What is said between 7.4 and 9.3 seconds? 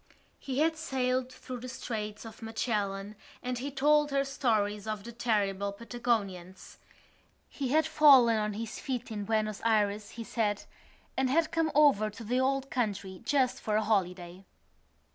He had fallen on his feet in